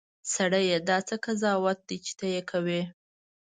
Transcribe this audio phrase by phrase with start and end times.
[0.33, 0.77] سړیه!
[0.89, 2.81] دا څه قضاوت دی چې ته یې کوې.